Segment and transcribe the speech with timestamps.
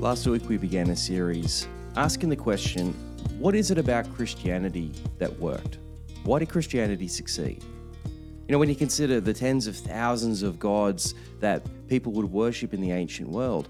[0.00, 2.94] Last week we began a series asking the question
[3.38, 5.76] what is it about Christianity that worked?
[6.24, 7.62] Why did Christianity succeed?
[8.06, 12.72] You know, when you consider the tens of thousands of gods that people would worship
[12.72, 13.68] in the ancient world,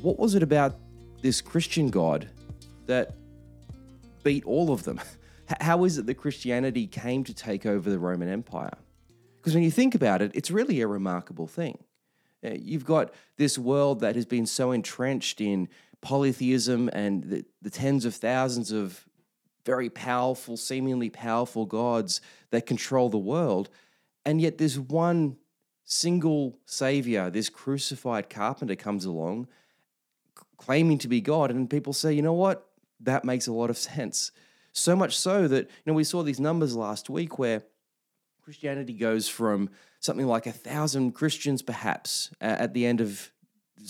[0.00, 0.76] what was it about
[1.20, 2.30] this Christian God
[2.86, 3.14] that
[4.22, 4.98] beat all of them?
[5.60, 8.78] How is it that Christianity came to take over the Roman Empire?
[9.36, 11.83] Because when you think about it, it's really a remarkable thing.
[12.44, 15.68] Uh, you've got this world that has been so entrenched in
[16.00, 19.06] polytheism and the, the tens of thousands of
[19.64, 22.20] very powerful, seemingly powerful gods
[22.50, 23.70] that control the world.
[24.26, 25.36] And yet, there's one
[25.84, 29.48] single savior, this crucified carpenter comes along
[30.56, 31.50] claiming to be God.
[31.50, 32.66] And people say, you know what?
[33.00, 34.32] That makes a lot of sense.
[34.72, 37.62] So much so that, you know, we saw these numbers last week where
[38.42, 39.70] Christianity goes from
[40.04, 43.32] something like a thousand Christians, perhaps, at the end of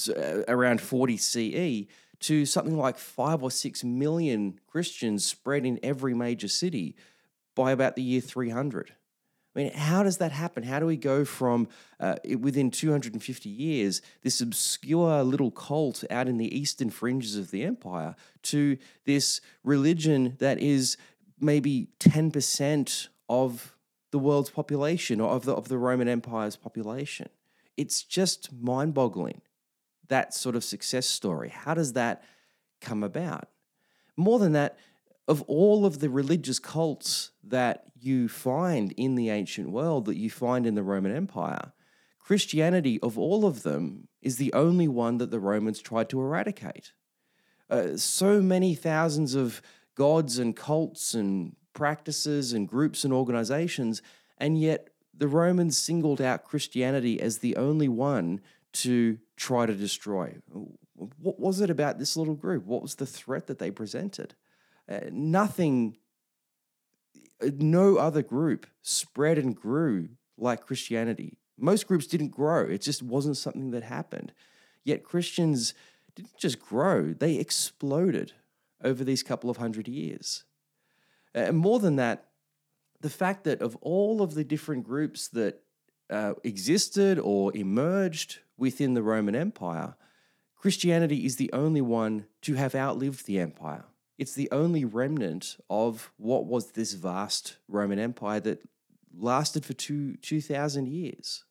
[0.09, 1.89] uh, around 40 CE,
[2.21, 6.95] to something like five or six million Christians spread in every major city
[7.57, 8.93] by about the year 300.
[9.55, 10.63] I mean, how does that happen?
[10.63, 11.67] How do we go from
[11.99, 17.65] uh, within 250 years, this obscure little cult out in the eastern fringes of the
[17.65, 20.97] empire, to this religion that is
[21.41, 23.74] maybe 10% of
[24.15, 27.29] the world's population or of the, of the Roman Empire's population.
[27.77, 29.41] It's just mind boggling,
[30.07, 31.49] that sort of success story.
[31.49, 32.23] How does that
[32.81, 33.49] come about?
[34.17, 34.79] More than that,
[35.27, 40.31] of all of the religious cults that you find in the ancient world, that you
[40.31, 41.73] find in the Roman Empire,
[42.21, 46.93] Christianity, of all of them, is the only one that the Romans tried to eradicate.
[47.69, 49.61] Uh, so many thousands of
[49.97, 54.01] gods and cults and practices and groups and organizations,
[54.39, 58.41] and yet the Romans singled out Christianity as the only one
[58.73, 60.37] to try to destroy.
[60.97, 62.65] What was it about this little group?
[62.65, 64.35] What was the threat that they presented?
[64.89, 65.97] Uh, nothing,
[67.43, 71.39] no other group spread and grew like Christianity.
[71.57, 74.33] Most groups didn't grow, it just wasn't something that happened.
[74.83, 75.75] Yet Christians
[76.15, 78.33] didn't just grow, they exploded
[78.83, 80.45] over these couple of hundred years.
[81.35, 82.29] And more than that,
[83.01, 85.61] the fact that of all of the different groups that
[86.11, 89.97] uh, existed or emerged within the Roman Empire,
[90.57, 93.85] Christianity is the only one to have outlived the empire.
[94.17, 98.63] It's the only remnant of what was this vast Roman Empire that
[99.15, 101.45] lasted for two, 2,000 years.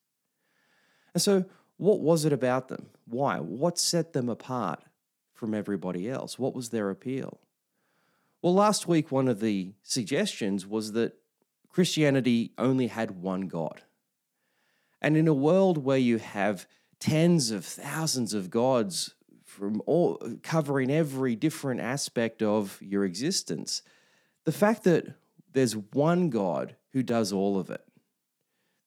[1.14, 1.46] And so,
[1.78, 2.88] what was it about them?
[3.06, 3.38] Why?
[3.40, 4.84] What set them apart
[5.34, 6.40] from everybody else?
[6.40, 7.40] What was their appeal?
[8.44, 11.14] Well, last week, one of the suggestions was that
[11.70, 13.84] Christianity only had one God.
[15.02, 16.68] And in a world where you have
[17.00, 19.16] tens of thousands of gods
[19.46, 23.82] from all covering every different aspect of your existence,
[24.44, 25.06] the fact that
[25.54, 27.86] there's one God who does all of it,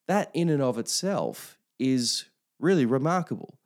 [0.06, 2.27] that in and of itself is
[2.59, 3.59] really remarkable.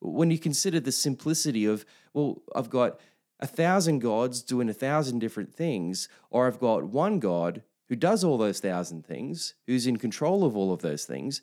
[0.00, 3.00] When you consider the simplicity of, well, I've got
[3.42, 8.22] a thousand gods doing a thousand different things, or I've got one God who does
[8.22, 11.42] all those thousand things, who's in control of all of those things,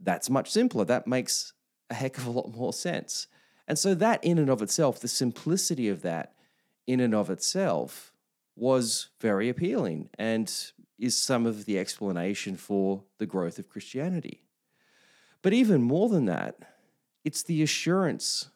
[0.00, 0.84] that's much simpler.
[0.84, 1.52] That makes
[1.88, 3.28] a heck of a lot more sense.
[3.68, 6.34] And so, that in and of itself, the simplicity of that
[6.86, 8.12] in and of itself
[8.56, 10.52] was very appealing and
[10.98, 14.42] is some of the explanation for the growth of Christianity.
[15.42, 16.56] But even more than that,
[17.24, 18.50] it's the assurance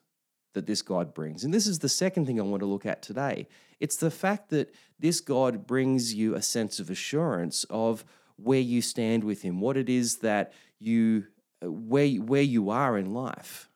[0.55, 1.45] that this God brings.
[1.45, 3.49] And this is the second thing I want to look at today.
[3.81, 8.05] It's the fact that this God brings you a sense of assurance of
[8.37, 11.27] where you stand with him, what it is that you
[11.63, 13.69] uh, where where you are in life.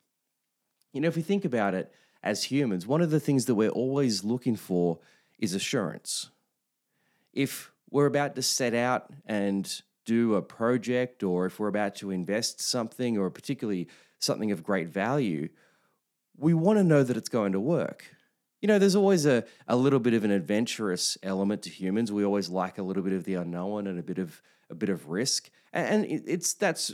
[0.93, 1.93] You know, if we think about it
[2.23, 4.99] as humans, one of the things that we're always looking for
[5.39, 6.31] is assurance.
[7.33, 12.11] If we're about to set out and do a project or if we're about to
[12.11, 13.89] invest something or particularly
[14.19, 15.49] something of great value,
[16.39, 18.05] we want to know that it's going to work.
[18.61, 22.11] You know, there's always a, a little bit of an adventurous element to humans.
[22.11, 24.89] We always like a little bit of the unknown and a bit of a bit
[24.89, 26.93] of risk, and it's that's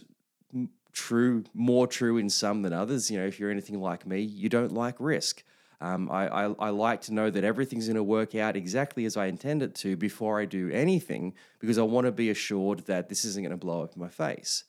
[0.92, 3.10] true, more true in some than others.
[3.10, 5.42] You know, if you're anything like me, you don't like risk.
[5.80, 9.16] Um, I, I, I, like to know that everything's going to work out exactly as
[9.16, 13.08] I intend it to before I do anything because I want to be assured that
[13.08, 14.62] this isn't going to blow up in my face.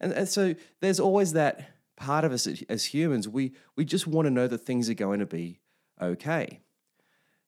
[0.00, 4.26] And, and so there's always that part of us as humans, we, we just want
[4.26, 5.60] to know that things are going to be
[6.00, 6.60] okay.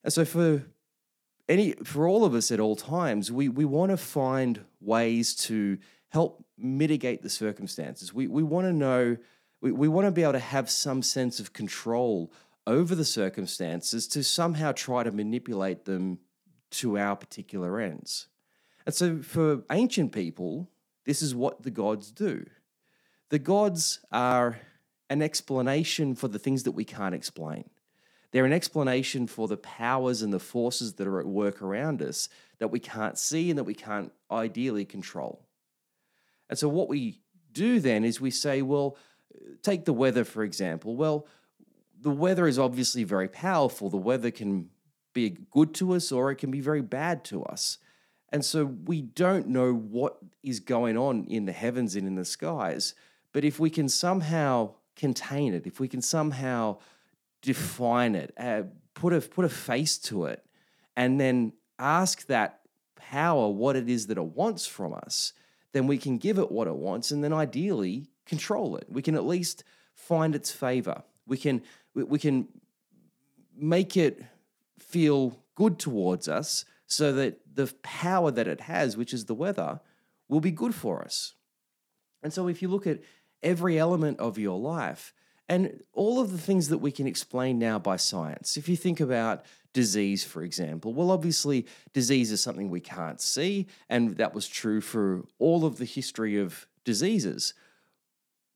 [0.04, 0.64] And so for
[1.48, 5.78] any for all of us at all times, we, we want to find ways to
[6.10, 8.12] help mitigate the circumstances.
[8.12, 9.16] We, we want to know,
[9.60, 12.32] we, we want to be able to have some sense of control
[12.66, 16.18] over the circumstances to somehow try to manipulate them
[16.70, 18.28] to our particular ends.
[18.84, 20.68] And so for ancient people,
[21.04, 22.46] this is what the gods do.
[23.30, 24.58] The gods are
[25.10, 27.68] an explanation for the things that we can't explain.
[28.30, 32.28] They're an explanation for the powers and the forces that are at work around us
[32.58, 35.46] that we can't see and that we can't ideally control.
[36.50, 37.20] And so, what we
[37.52, 38.96] do then is we say, well,
[39.62, 40.96] take the weather, for example.
[40.96, 41.26] Well,
[42.00, 43.90] the weather is obviously very powerful.
[43.90, 44.68] The weather can
[45.14, 47.78] be good to us or it can be very bad to us.
[48.30, 52.24] And so we don't know what is going on in the heavens and in the
[52.24, 52.94] skies.
[53.32, 56.78] But if we can somehow contain it, if we can somehow
[57.42, 58.62] define it, uh,
[58.94, 60.44] put a put a face to it,
[60.96, 62.60] and then ask that
[62.96, 65.32] power what it is that it wants from us,
[65.72, 68.86] then we can give it what it wants, and then ideally control it.
[68.88, 69.64] We can at least
[69.94, 71.02] find its favor.
[71.26, 71.62] We can
[71.94, 72.48] we can
[73.56, 74.22] make it
[74.78, 79.80] feel good towards us so that the power that it has, which is the weather,
[80.28, 81.34] will be good for us.
[82.22, 83.00] And so if you look at
[83.42, 85.12] every element of your life,
[85.48, 88.56] and all of the things that we can explain now by science.
[88.56, 93.66] If you think about disease, for example, well, obviously, disease is something we can't see,
[93.88, 97.54] and that was true for all of the history of diseases.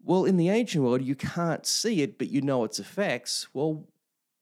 [0.05, 3.49] Well, in the ancient world, you can't see it, but you know its effects.
[3.55, 3.88] Well,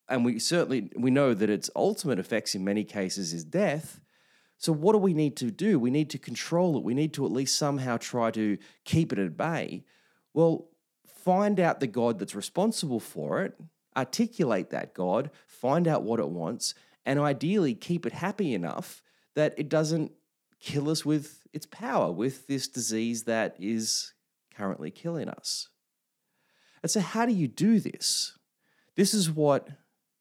[0.08, 4.00] and we certainly we know that its ultimate effects in many cases is death.
[4.58, 5.78] So what do we need to do?
[5.78, 6.82] We need to control it.
[6.82, 9.84] We need to at least somehow try to keep it at bay.
[10.34, 10.68] Well,
[11.06, 13.54] find out the God that's responsible for it,
[13.96, 16.74] articulate that God, find out what it wants,
[17.04, 19.02] and ideally keep it happy enough
[19.34, 20.12] that it doesn't
[20.60, 24.12] kill us with its power, with this disease that is
[24.54, 25.68] currently killing us.
[26.82, 28.38] And so, how do you do this?
[28.96, 29.68] This is what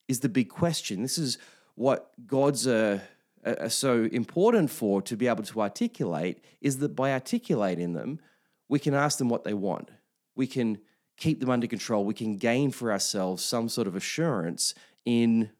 [0.07, 1.01] is the big question.
[1.01, 1.37] This is
[1.75, 3.01] what God's are,
[3.45, 8.19] are so important for to be able to articulate is that by articulating them,
[8.67, 9.89] we can ask them what they want.
[10.35, 10.79] We can
[11.17, 12.05] keep them under control.
[12.05, 14.73] We can gain for ourselves some sort of assurance
[15.05, 15.51] in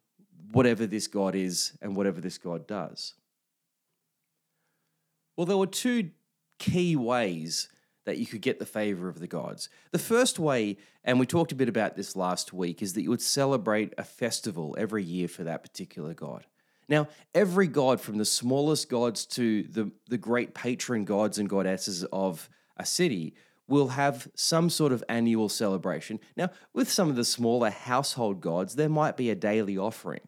[0.51, 3.13] whatever this God is and whatever this God does.
[5.35, 6.11] Well, there were two
[6.57, 7.69] key ways
[8.05, 9.69] that you could get the favor of the gods.
[9.91, 13.09] The first way, and we talked a bit about this last week, is that you
[13.09, 16.45] would celebrate a festival every year for that particular god.
[16.87, 22.03] Now, every god, from the smallest gods to the, the great patron gods and goddesses
[22.05, 23.35] of a city,
[23.69, 26.19] will have some sort of annual celebration.
[26.35, 30.21] Now, with some of the smaller household gods, there might be a daily offering.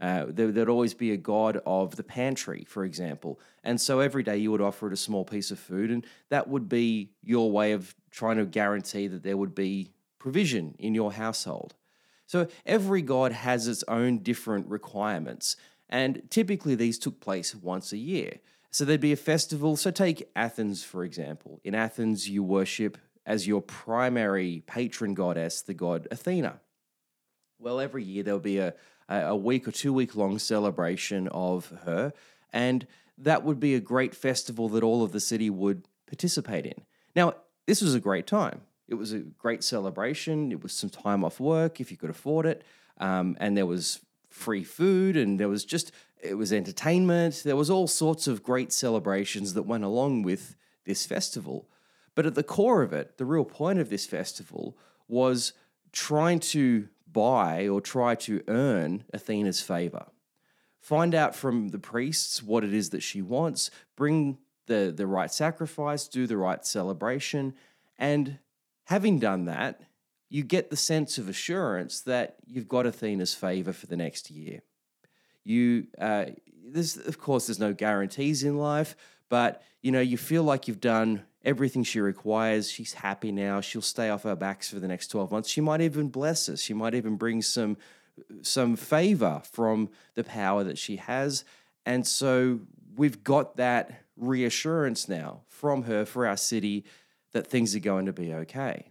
[0.00, 3.40] Uh, there, would always be a god of the pantry, for example.
[3.64, 6.48] And so every day you would offer it a small piece of food, and that
[6.48, 9.90] would be your way of trying to guarantee that there would be
[10.20, 11.74] provision in your household.
[12.26, 15.56] So every god has its own different requirements,
[15.88, 18.38] and typically these took place once a year.
[18.70, 19.76] So there'd be a festival.
[19.76, 21.60] So take Athens, for example.
[21.64, 26.60] In Athens, you worship as your primary patron goddess the god Athena.
[27.58, 28.74] Well, every year there'll be a,
[29.08, 32.12] a week or two week long celebration of her,
[32.52, 32.86] and
[33.18, 36.82] that would be a great festival that all of the city would participate in.
[37.16, 37.34] Now,
[37.66, 38.60] this was a great time.
[38.86, 40.52] It was a great celebration.
[40.52, 42.62] It was some time off work if you could afford it.
[42.98, 44.00] Um, and there was
[44.30, 47.42] free food and there was just it was entertainment.
[47.44, 51.68] There was all sorts of great celebrations that went along with this festival.
[52.14, 55.52] But at the core of it, the real point of this festival was
[55.92, 60.06] trying to buy or try to earn Athena's favor.
[60.80, 65.32] Find out from the priests what it is that she wants, bring the, the right
[65.32, 67.54] sacrifice, do the right celebration,
[67.98, 68.38] and
[68.84, 69.80] having done that,
[70.28, 74.60] you get the sense of assurance that you've got Athena's favor for the next year.
[75.48, 76.26] You, uh,
[76.62, 78.94] there's of course there's no guarantees in life,
[79.30, 82.70] but you know you feel like you've done everything she requires.
[82.70, 83.62] She's happy now.
[83.62, 85.48] She'll stay off our backs for the next 12 months.
[85.48, 86.60] She might even bless us.
[86.60, 87.78] She might even bring some
[88.42, 91.44] some favor from the power that she has.
[91.86, 92.60] And so
[92.96, 96.84] we've got that reassurance now from her for our city
[97.32, 98.90] that things are going to be okay.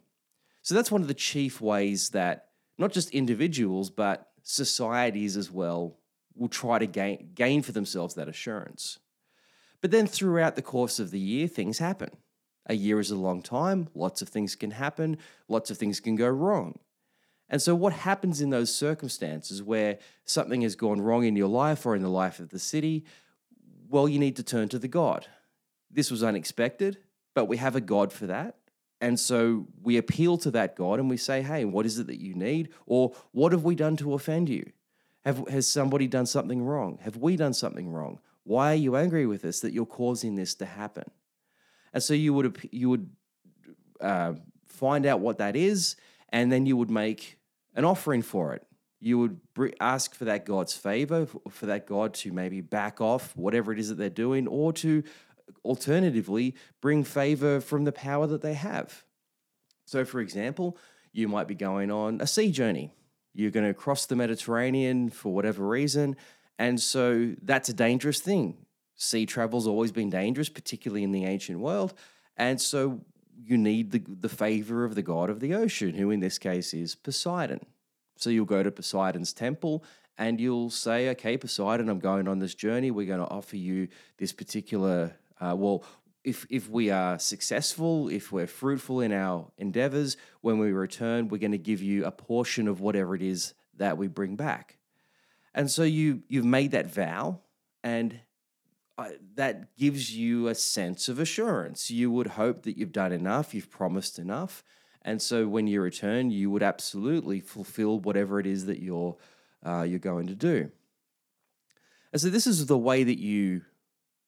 [0.64, 2.48] So that's one of the chief ways that
[2.80, 5.98] not just individuals, but societies as well
[6.38, 9.00] will try to gain, gain for themselves that assurance.
[9.82, 12.10] But then throughout the course of the year, things happen.
[12.68, 15.18] A year is a long time, lots of things can happen,
[15.48, 16.80] lots of things can go wrong.
[17.50, 21.86] And so, what happens in those circumstances where something has gone wrong in your life
[21.86, 23.06] or in the life of the city?
[23.90, 25.28] Well, you need to turn to the God.
[25.90, 26.98] This was unexpected,
[27.34, 28.58] but we have a God for that.
[29.00, 32.20] And so we appeal to that God and we say, hey, what is it that
[32.20, 32.70] you need?
[32.86, 34.72] Or what have we done to offend you?
[35.28, 37.00] Have, has somebody done something wrong?
[37.02, 38.20] Have we done something wrong?
[38.46, 41.12] Why are you angry with us that you're causing this to happen?
[41.92, 43.10] And so you would you would
[44.00, 44.36] uh,
[44.68, 45.98] find out what that is,
[46.30, 47.40] and then you would make
[47.76, 48.66] an offering for it.
[49.02, 49.42] You would
[49.82, 53.90] ask for that God's favor, for that God to maybe back off whatever it is
[53.90, 55.04] that they're doing, or to
[55.66, 59.04] alternatively bring favor from the power that they have.
[59.84, 60.78] So, for example,
[61.12, 62.94] you might be going on a sea journey.
[63.38, 66.16] You're going to cross the Mediterranean for whatever reason.
[66.58, 68.58] And so that's a dangerous thing.
[68.96, 71.94] Sea travel's always been dangerous, particularly in the ancient world.
[72.36, 73.02] And so
[73.40, 76.74] you need the, the favor of the god of the ocean, who in this case
[76.74, 77.64] is Poseidon.
[78.16, 79.84] So you'll go to Poseidon's temple
[80.18, 82.90] and you'll say, okay, Poseidon, I'm going on this journey.
[82.90, 85.84] We're going to offer you this particular uh, well,
[86.28, 91.38] if, if we are successful, if we're fruitful in our endeavors, when we return, we're
[91.38, 94.78] going to give you a portion of whatever it is that we bring back.
[95.56, 97.40] And so you you've made that vow,
[97.82, 98.20] and
[98.98, 101.90] uh, that gives you a sense of assurance.
[101.90, 104.66] You would hope that you've done enough, you've promised enough,
[105.04, 109.16] and so when you return, you would absolutely fulfill whatever it is that you're
[109.66, 110.72] uh, you're going to do.
[112.12, 113.62] And so this is the way that you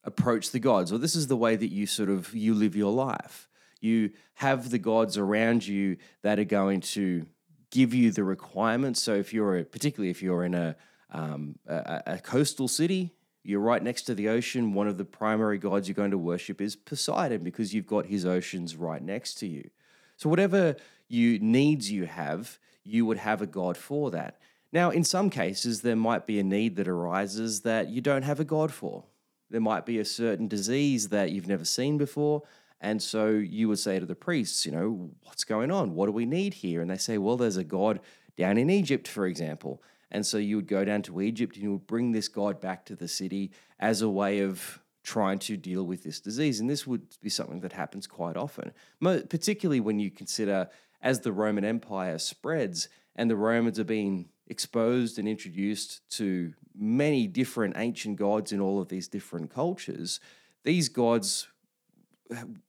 [0.03, 2.91] approach the gods, or this is the way that you sort of you live your
[2.91, 3.49] life.
[3.81, 7.25] You have the gods around you that are going to
[7.71, 9.01] give you the requirements.
[9.01, 10.75] So if you're a, particularly if you're in a,
[11.11, 13.11] um, a, a coastal city,
[13.43, 14.73] you're right next to the ocean.
[14.73, 18.25] One of the primary gods you're going to worship is Poseidon because you've got his
[18.25, 19.69] oceans right next to you.
[20.17, 20.75] So whatever
[21.07, 24.39] you needs you have, you would have a god for that.
[24.71, 28.39] Now, in some cases, there might be a need that arises that you don't have
[28.39, 29.05] a god for.
[29.49, 32.43] There might be a certain disease that you've never seen before.
[32.81, 35.95] And so you would say to the priests, you know, what's going on?
[35.95, 36.81] What do we need here?
[36.81, 37.99] And they say, well, there's a God
[38.37, 39.81] down in Egypt, for example.
[40.11, 42.85] And so you would go down to Egypt and you would bring this God back
[42.85, 46.59] to the city as a way of trying to deal with this disease.
[46.59, 50.69] And this would be something that happens quite often, particularly when you consider
[51.01, 57.27] as the Roman Empire spreads and the Romans are being exposed and introduced to many
[57.27, 60.19] different ancient gods in all of these different cultures,
[60.63, 61.47] these gods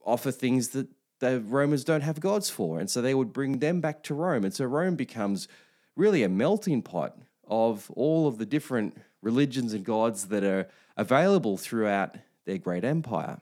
[0.04, 0.88] offer things that
[1.20, 2.78] the Romans don't have gods for.
[2.78, 4.44] And so they would bring them back to Rome.
[4.44, 5.48] And so Rome becomes
[5.96, 11.56] really a melting pot of all of the different religions and gods that are available
[11.56, 13.40] throughout their great empire.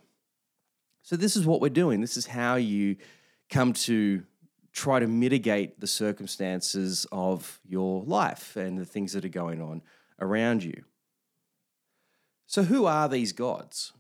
[1.03, 2.01] So, this is what we're doing.
[2.01, 2.97] This is how you
[3.49, 4.25] come to
[4.79, 9.83] try to mitigate the circumstances of your life and the things that are going on
[10.21, 10.85] around you.
[12.47, 13.93] So, who are these gods?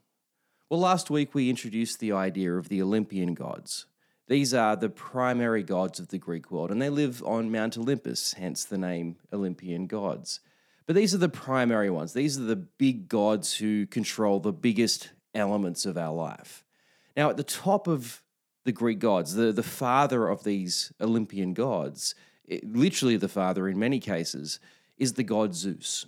[0.70, 3.86] Well, last week we introduced the idea of the Olympian gods.
[4.28, 8.34] These are the primary gods of the Greek world, and they live on Mount Olympus,
[8.34, 10.40] hence the name Olympian gods.
[10.86, 12.12] But these are the primary ones.
[12.12, 16.64] These are the big gods who control the biggest elements of our life.
[17.16, 18.22] Now, at the top of
[18.68, 23.78] the Greek gods, the, the father of these Olympian gods, it, literally the father in
[23.78, 24.60] many cases,
[24.98, 26.04] is the god Zeus.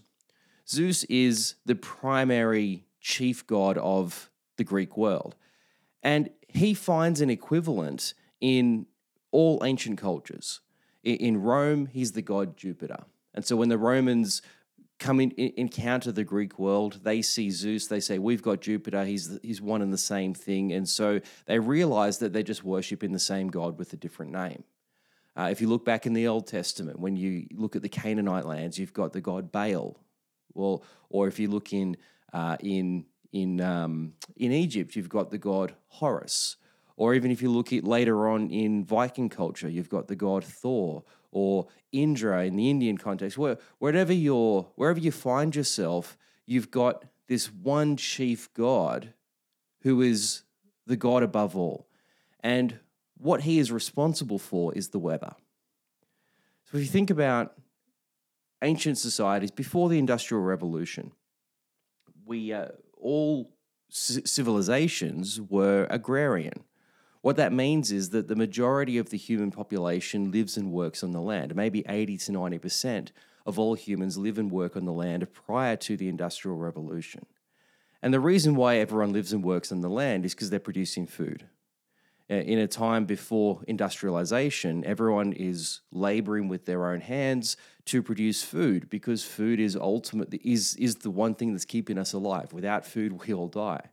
[0.69, 5.37] Zeus is the primary chief god of the Greek world.
[6.03, 8.13] And he finds an equivalent
[8.43, 8.85] in
[9.31, 10.61] all ancient cultures.
[11.03, 13.05] In Rome, he's the god Jupiter.
[13.33, 14.43] And so when the Romans
[15.01, 19.37] come in, encounter the Greek world, they see Zeus, they say, We've got Jupiter, he's,
[19.43, 20.73] he's one and the same thing.
[20.73, 24.63] And so they realize that they're just worshiping the same God with a different name.
[25.37, 28.45] Uh, if you look back in the Old Testament, when you look at the Canaanite
[28.45, 29.97] lands, you've got the god Baal.
[30.55, 31.97] Well, or if you look in
[32.33, 36.57] uh, in in um, in Egypt, you've got the god Horus.
[36.97, 40.45] Or even if you look at later on in Viking culture, you've got the god
[40.45, 46.71] Thor or Indra in the Indian context, where, wherever you're, wherever you find yourself, you've
[46.71, 49.15] got this one chief God
[49.83, 50.43] who is
[50.87, 51.87] the God above all.
[52.41, 52.81] And
[53.17, 55.35] what he is responsible for is the weather.
[56.65, 57.55] So if you think about
[58.63, 61.13] ancient societies before the Industrial Revolution,
[62.25, 63.53] we uh, all
[63.91, 66.65] c- civilizations were agrarian.
[67.23, 71.13] What that means is that the majority of the human population lives and works on
[71.13, 71.55] the land.
[71.55, 73.09] Maybe 80 to 90%
[73.45, 77.27] of all humans live and work on the land prior to the Industrial Revolution.
[78.03, 81.07] And the reason why everyone lives and works on the land is because they're producing
[81.07, 81.47] food.
[82.31, 88.89] In a time before industrialization, everyone is laboring with their own hands to produce food
[88.89, 92.53] because food is ultimately is, is the one thing that's keeping us alive.
[92.53, 93.91] Without food, we all die.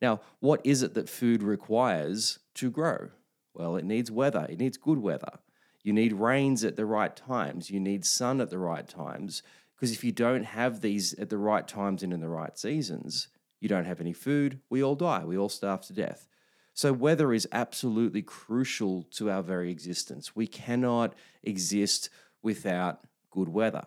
[0.00, 3.10] Now, what is it that food requires to grow?
[3.54, 5.38] Well, it needs weather, it needs good weather.
[5.82, 9.42] You need rains at the right times, you need sun at the right times.
[9.74, 13.28] Because if you don't have these at the right times and in the right seasons,
[13.60, 16.28] you don't have any food, we all die, we all starve to death.
[16.72, 20.36] So, weather is absolutely crucial to our very existence.
[20.36, 22.10] We cannot exist
[22.42, 23.00] without
[23.30, 23.86] good weather.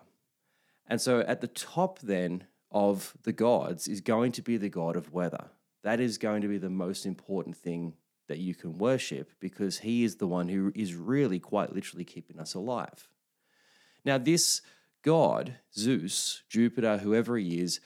[0.87, 4.95] And so, at the top then of the gods is going to be the god
[4.95, 5.49] of weather.
[5.83, 7.93] That is going to be the most important thing
[8.27, 12.39] that you can worship because he is the one who is really quite literally keeping
[12.39, 13.07] us alive.
[14.05, 14.62] Now, this
[15.03, 17.79] god, Zeus, Jupiter, whoever he is,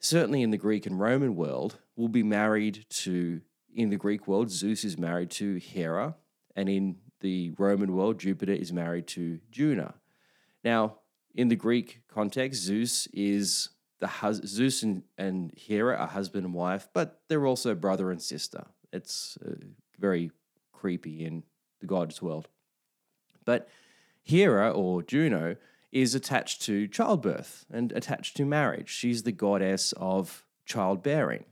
[0.00, 3.40] certainly in the Greek and Roman world, will be married to
[3.74, 6.14] in the Greek world, Zeus is married to Hera,
[6.54, 9.94] and in the Roman world, Jupiter is married to Juno.
[10.62, 10.98] Now,
[11.34, 13.70] in the Greek context, Zeus is
[14.00, 18.20] the hus- Zeus and, and Hera are husband and wife, but they're also brother and
[18.20, 18.64] sister.
[18.92, 19.54] It's uh,
[19.98, 20.30] very
[20.72, 21.44] creepy in
[21.80, 22.48] the gods' world.
[23.44, 23.68] But
[24.22, 25.56] Hera or Juno
[25.92, 28.88] is attached to childbirth and attached to marriage.
[28.88, 31.44] She's the goddess of childbearing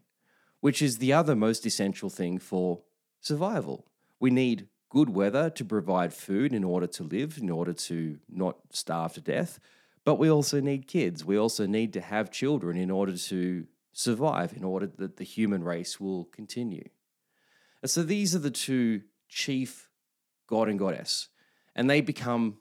[0.63, 2.79] which is the other most essential thing for
[3.21, 3.85] survival.
[4.21, 8.59] We need good weather to provide food in order to live, in order to not
[8.71, 9.59] starve to death.
[10.05, 11.25] But we also need kids.
[11.25, 15.63] We also need to have children in order to survive, in order that the human
[15.63, 16.89] race will continue.
[17.83, 19.91] And so these are the two chief
[20.47, 21.29] god and goddess.
[21.75, 22.59] And they become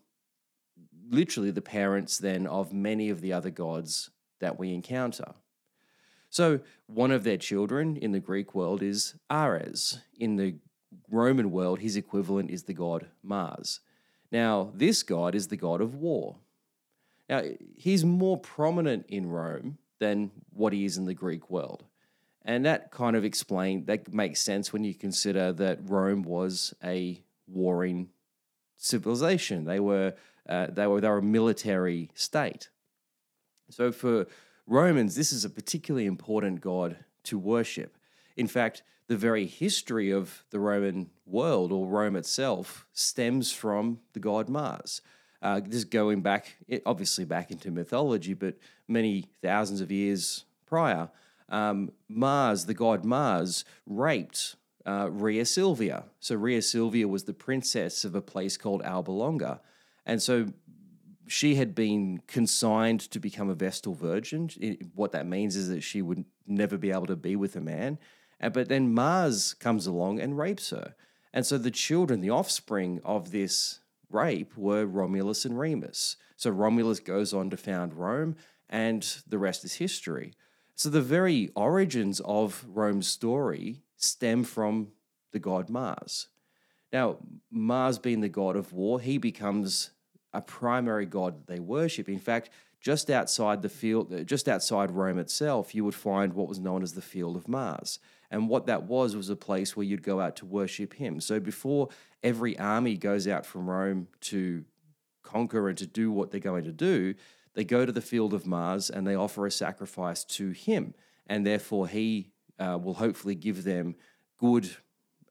[1.10, 5.34] literally the parents then of many of the other gods that we encounter.
[6.30, 10.00] So, one of their children in the Greek world is Ares.
[10.18, 10.56] In the
[11.10, 13.82] Roman world, his equivalent is the god Mars.
[14.32, 16.38] Now, this god is the god of war.
[17.32, 17.44] Now,
[17.78, 21.86] he's more prominent in Rome than what he is in the Greek world.
[22.44, 27.24] And that kind of explains, that makes sense when you consider that Rome was a
[27.48, 28.10] warring
[28.76, 29.64] civilization.
[29.64, 30.14] They were,
[30.50, 32.70] uh, they were, they were a military state.
[33.70, 34.28] So for
[34.68, 37.98] Romans, this is a particularly important God to worship.
[38.36, 44.20] In fact, the very history of the Roman world or Rome itself stems from the
[44.20, 45.02] god Mars.
[45.42, 48.56] Uh, just going back, obviously back into mythology, but
[48.88, 51.10] many thousands of years prior,
[51.50, 56.06] um, Mars, the god Mars, raped uh, Rhea Silvia.
[56.20, 59.62] So Rhea Silvia was the princess of a place called Alba Longa.
[60.06, 60.48] And so
[61.28, 64.50] she had been consigned to become a Vestal Virgin.
[64.60, 67.62] It, what that means is that she would never be able to be with a
[67.62, 68.00] man.
[68.40, 70.96] but then Mars comes along and rapes her.
[71.34, 73.81] And so the children, the offspring of this
[74.14, 76.18] rape, were Romulus and Remus.
[76.36, 78.36] So Romulus goes on to found Rome,
[78.70, 80.34] and the rest is history.
[80.76, 84.90] So the very origins of Rome's story stem from
[85.32, 86.28] the god Mars.
[86.92, 87.18] Now,
[87.50, 89.92] Mars being the god of war, he becomes
[90.34, 92.10] a primary god that they worship.
[92.10, 92.50] In fact,
[92.82, 96.94] just outside the field, just outside Rome itself, you would find what was known as
[96.94, 98.00] the Field of Mars.
[98.32, 101.20] And what that was was a place where you'd go out to worship him.
[101.20, 101.90] So before
[102.24, 104.64] every army goes out from Rome to
[105.22, 107.14] conquer and to do what they're going to do,
[107.54, 110.94] they go to the Field of Mars and they offer a sacrifice to him.
[111.28, 113.96] And therefore, he uh, will hopefully give them
[114.38, 114.70] good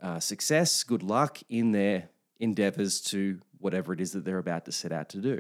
[0.03, 4.73] uh, success, good luck in their endeavors to whatever it is that they're about to
[4.73, 5.39] set out to do.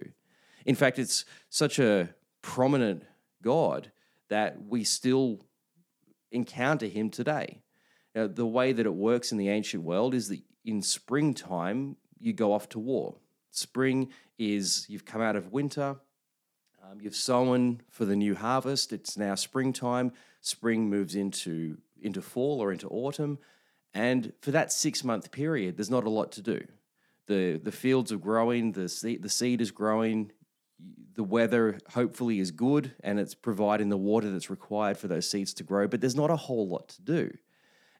[0.64, 2.10] In fact, it's such a
[2.42, 3.04] prominent
[3.42, 3.92] God
[4.28, 5.40] that we still
[6.30, 7.62] encounter him today.
[8.14, 12.32] Now, the way that it works in the ancient world is that in springtime, you
[12.32, 13.16] go off to war.
[13.50, 15.96] Spring is you've come out of winter,
[16.82, 20.12] um, you've sown for the new harvest, it's now springtime.
[20.40, 23.38] Spring moves into, into fall or into autumn.
[23.92, 26.66] And for that six month period, there's not a lot to do
[27.30, 30.32] the the fields are growing, the seed, the seed is growing,
[31.14, 35.52] the weather hopefully is good, and it's providing the water that's required for those seeds
[35.54, 35.86] to grow.
[35.86, 37.30] But there's not a whole lot to do.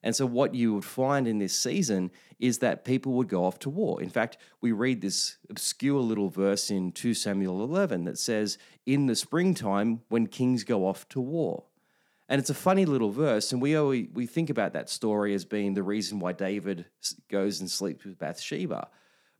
[0.03, 3.59] And so, what you would find in this season is that people would go off
[3.61, 4.01] to war.
[4.01, 9.07] In fact, we read this obscure little verse in 2 Samuel 11 that says, In
[9.07, 11.65] the springtime, when kings go off to war.
[12.31, 15.45] And it's a funny little verse, and we, always, we think about that story as
[15.45, 16.87] being the reason why David
[17.29, 18.89] goes and sleeps with Bathsheba.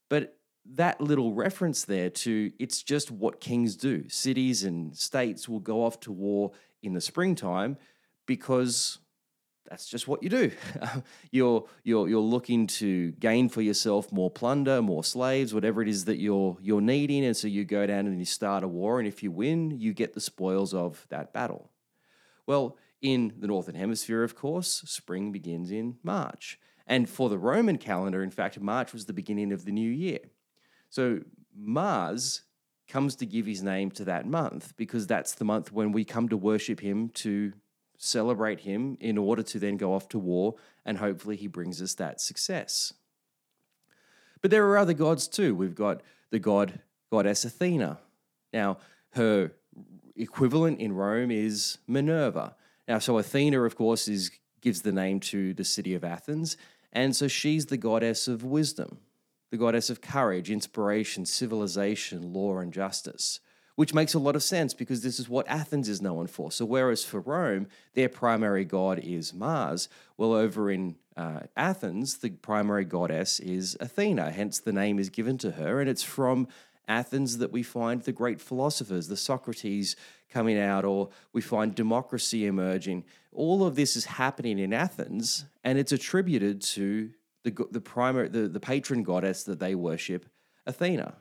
[0.09, 0.37] But
[0.75, 4.09] that little reference there to it's just what kings do.
[4.09, 6.53] Cities and states will go off to war
[6.83, 7.77] in the springtime
[8.27, 8.99] because
[9.69, 10.51] that's just what you do.
[11.31, 16.05] you're you're you're looking to gain for yourself more plunder, more slaves, whatever it is
[16.07, 19.07] that you're you're needing, and so you go down and you start a war, and
[19.07, 21.71] if you win, you get the spoils of that battle.
[22.47, 26.59] Well, in the northern hemisphere, of course, spring begins in March.
[26.87, 30.19] And for the Roman calendar, in fact, March was the beginning of the new year.
[30.91, 31.21] So
[31.57, 32.43] Mars
[32.89, 36.29] comes to give his name to that month because that's the month when we come
[36.29, 37.53] to worship him, to
[37.97, 41.95] celebrate him, in order to then go off to war, and hopefully he brings us
[41.95, 42.93] that success.
[44.43, 45.55] But there are other gods too.
[45.55, 47.99] We've got the god goddess Athena.
[48.53, 48.79] Now,
[49.11, 49.53] her
[50.17, 52.57] equivalent in Rome is Minerva.
[52.89, 56.57] Now, so Athena, of course, is gives the name to the city of Athens,
[56.93, 58.99] and so she's the goddess of wisdom,
[59.51, 63.41] the goddess of courage, inspiration, civilization, law, and justice.
[63.77, 66.53] Which makes a lot of sense because this is what Athens is known for.
[66.53, 72.31] So, whereas for Rome, their primary god is Mars, well, over in uh, Athens, the
[72.31, 76.47] primary goddess is Athena, hence the name is given to her, and it's from
[76.89, 79.97] Athens that we find the great philosophers, the Socrates
[80.29, 83.05] coming out, or we find democracy emerging.
[83.33, 87.11] All of this is happening in Athens, and it's attributed to
[87.45, 90.27] the the primary the, the patron goddess that they worship,
[90.67, 91.15] Athena.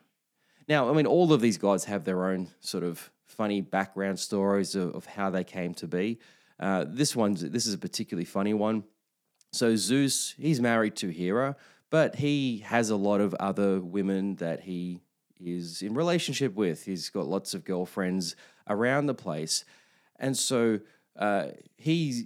[0.68, 4.76] Now, I mean, all of these gods have their own sort of funny background stories
[4.76, 6.20] of, of how they came to be.
[6.60, 8.84] Uh, this one's this is a particularly funny one.
[9.52, 11.56] So Zeus, he's married to Hera,
[11.90, 15.02] but he has a lot of other women that he
[15.40, 16.86] is in relationship with.
[16.86, 18.36] He's got lots of girlfriends
[18.68, 19.66] around the place.
[20.20, 20.80] And so
[21.18, 22.26] uh, he's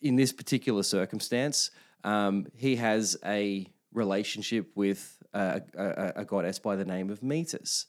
[0.00, 1.70] in this particular circumstance,
[2.04, 7.86] um, he has a relationship with a, a, a, goddess by the name of Metis.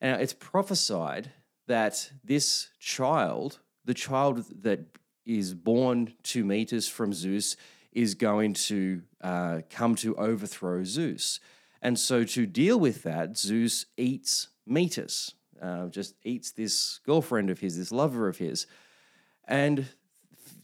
[0.00, 1.32] Now, it's prophesied
[1.66, 4.80] that this child, the child that
[5.24, 7.56] is born to Metis from Zeus,
[7.92, 11.40] is going to uh, come to overthrow Zeus.
[11.80, 17.60] And so, to deal with that, Zeus eats Metis, uh, just eats this girlfriend of
[17.60, 18.66] his, this lover of his,
[19.44, 19.86] and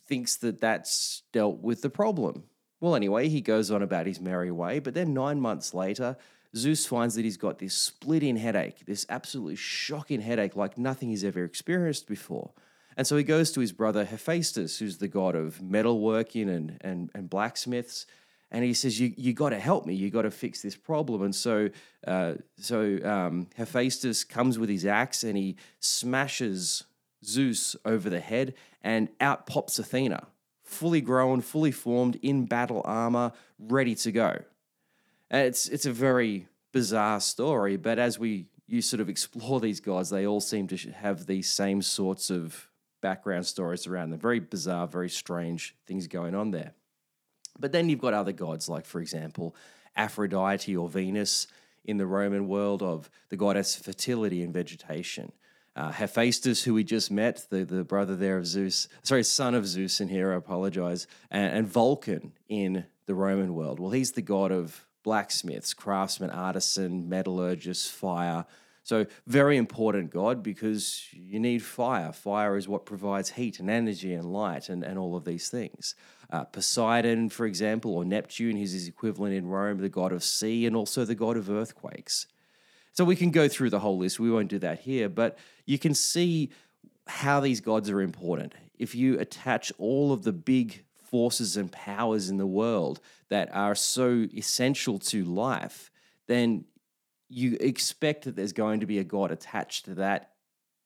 [0.06, 2.44] thinks that that's dealt with the problem.
[2.82, 6.16] Well, anyway, he goes on about his merry way, but then nine months later,
[6.56, 11.22] Zeus finds that he's got this splitting headache, this absolutely shocking headache like nothing he's
[11.22, 12.50] ever experienced before.
[12.96, 17.08] And so he goes to his brother Hephaestus, who's the god of metalworking and, and,
[17.14, 18.04] and blacksmiths,
[18.50, 19.94] and he says, "You you got to help me.
[19.94, 21.70] You got to fix this problem." And so
[22.04, 26.82] uh, so um, Hephaestus comes with his axe and he smashes
[27.24, 30.26] Zeus over the head, and out pops Athena,
[30.72, 34.42] fully grown, fully formed, in battle armor, ready to go.
[35.30, 39.80] And it's it's a very bizarre story, but as we you sort of explore these
[39.80, 42.68] gods, they all seem to have these same sorts of
[43.02, 44.18] background stories around them.
[44.18, 46.72] Very bizarre, very strange things going on there.
[47.58, 49.54] But then you've got other gods, like, for example,
[49.94, 51.48] Aphrodite or Venus
[51.84, 55.32] in the Roman world, of the goddess fertility and vegetation.
[55.74, 59.66] Uh, Hephaestus, who we just met, the, the brother there of Zeus, sorry, son of
[59.66, 63.80] Zeus in here, I apologize, and, and Vulcan in the Roman world.
[63.80, 68.44] Well, he's the god of blacksmiths, craftsmen, artisan, metallurgists, fire.
[68.84, 72.12] So, very important God because you need fire.
[72.12, 75.94] Fire is what provides heat and energy and light and, and all of these things.
[76.30, 80.66] Uh, Poseidon, for example, or Neptune, he's his equivalent in Rome, the god of sea
[80.66, 82.26] and also the god of earthquakes.
[82.92, 84.18] So, we can go through the whole list.
[84.18, 86.50] We won't do that here, but you can see
[87.06, 88.54] how these gods are important.
[88.78, 93.74] If you attach all of the big forces and powers in the world that are
[93.74, 95.90] so essential to life,
[96.26, 96.64] then
[97.28, 100.32] you expect that there's going to be a God attached to that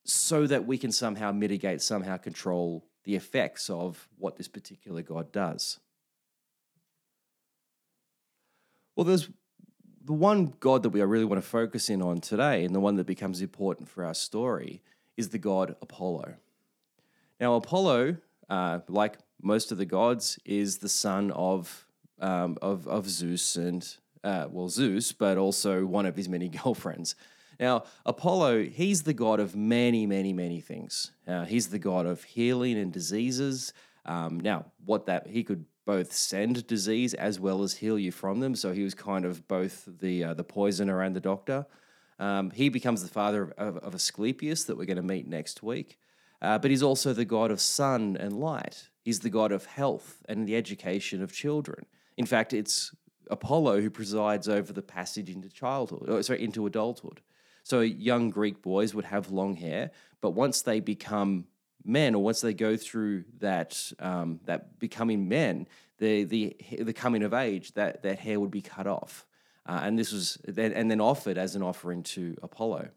[0.04, 5.32] so that we can somehow mitigate, somehow control the effects of what this particular God
[5.32, 5.78] does.
[8.94, 9.28] Well, there's
[10.06, 12.94] the one God that we really want to focus in on today, and the one
[12.96, 14.80] that becomes important for our story,
[15.16, 16.34] is the God Apollo.
[17.40, 21.86] Now, Apollo, uh, like most of the gods, is the son of,
[22.20, 23.86] um, of, of Zeus and
[24.22, 27.16] uh, well, Zeus, but also one of his many girlfriends.
[27.58, 31.10] Now, Apollo, he's the god of many, many, many things.
[31.26, 33.72] Uh, he's the god of healing and diseases.
[34.04, 38.40] Um, now, what that he could both send disease as well as heal you from
[38.40, 38.54] them.
[38.54, 41.64] So he was kind of both the uh, the poisoner and the doctor.
[42.18, 45.62] Um, he becomes the father of, of, of, Asclepius that we're going to meet next
[45.62, 45.98] week.
[46.40, 48.88] Uh, but he's also the god of sun and light.
[49.02, 51.86] He's the god of health and the education of children.
[52.16, 52.94] In fact, it's
[53.30, 57.20] Apollo who presides over the passage into childhood, or, sorry, into adulthood.
[57.62, 61.46] So young Greek boys would have long hair, but once they become
[61.86, 65.66] men, or once they go through that um, that becoming men,
[65.98, 69.26] the the the coming of age, that that hair would be cut off,
[69.66, 72.90] uh, and this was then and then offered as an offering to Apollo.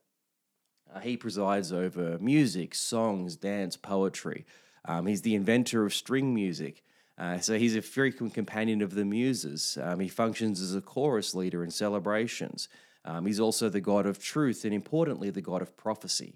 [0.93, 4.45] Uh, he presides over music, songs, dance, poetry.
[4.85, 6.83] Um, he's the inventor of string music.
[7.17, 9.77] Uh, so he's a frequent companion of the Muses.
[9.81, 12.69] Um, he functions as a chorus leader in celebrations.
[13.03, 16.35] Um, he's also the God of truth and, importantly, the God of prophecy.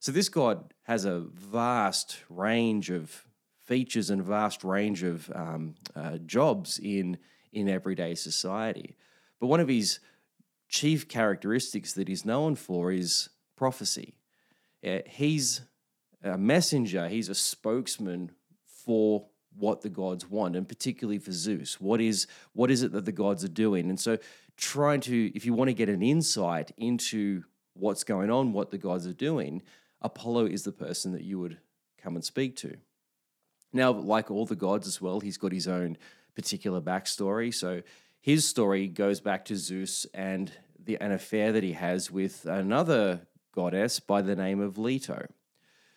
[0.00, 3.24] So this God has a vast range of
[3.66, 7.18] features and vast range of um, uh, jobs in
[7.52, 8.96] in everyday society.
[9.40, 10.00] But one of his
[10.68, 14.14] chief characteristics that he's known for is prophecy.
[14.86, 15.62] Uh, he's
[16.22, 17.08] a messenger.
[17.08, 18.32] He's a spokesman
[18.66, 21.80] for what the gods want, and particularly for Zeus.
[21.80, 23.88] What is what is it that the gods are doing?
[23.88, 24.18] And so,
[24.56, 28.78] trying to, if you want to get an insight into what's going on, what the
[28.78, 29.62] gods are doing,
[30.00, 31.58] Apollo is the person that you would
[32.00, 32.76] come and speak to.
[33.72, 35.98] Now, like all the gods as well, he's got his own
[36.34, 37.52] particular backstory.
[37.52, 37.82] So
[38.20, 43.26] his story goes back to Zeus and the, an affair that he has with another
[43.52, 45.26] goddess by the name of Leto.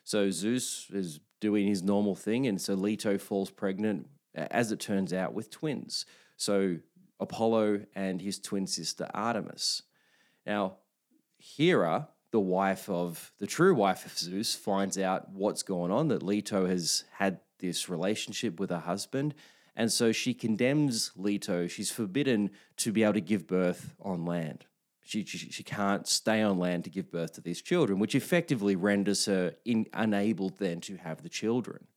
[0.04, 5.14] So Zeus is doing his normal thing, and so Leto falls pregnant, as it turns
[5.14, 6.06] out, with twins.
[6.38, 6.78] So
[7.20, 9.84] Apollo and his twin sister Artemis.
[10.46, 10.78] Now,
[11.38, 16.24] Hera, the wife of the true wife of Zeus, finds out what's going on, that
[16.24, 19.36] Leto has had this relationship with her husband.
[19.76, 21.67] And so she condemns Leto.
[21.67, 24.65] She's forbidden to be able to give birth on land.
[25.04, 28.76] She, she, she can't stay on land to give birth to these children, which effectively
[28.76, 31.88] renders her in, unable then to have the children.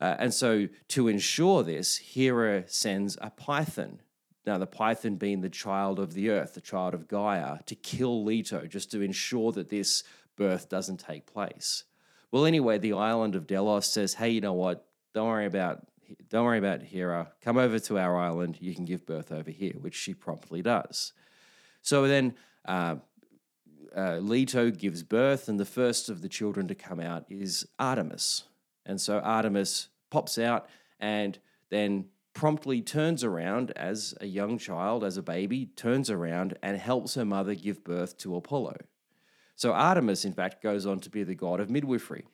[0.00, 4.00] Uh, and so, to ensure this, Hera sends a python.
[4.46, 8.24] Now, the python being the child of the earth, the child of Gaia, to kill
[8.24, 10.04] Leto, just to ensure that this
[10.36, 11.84] birth doesn't take place.
[12.30, 14.86] Well, anyway, the island of Delos says, "Hey, you know what?
[15.14, 15.86] Don't worry about
[16.28, 17.32] don't worry about Hera.
[17.40, 18.58] Come over to our island.
[18.60, 21.12] You can give birth over here," which she promptly does.
[21.80, 22.34] So then
[22.66, 22.96] uh,
[23.96, 28.44] uh, Leto gives birth, and the first of the children to come out is Artemis.
[28.84, 30.68] And so Artemis pops out
[31.00, 31.38] and
[31.70, 37.14] then promptly turns around as a young child, as a baby, turns around and helps
[37.14, 38.76] her mother give birth to Apollo.
[39.56, 42.26] So Artemis, in fact, goes on to be the god of midwifery.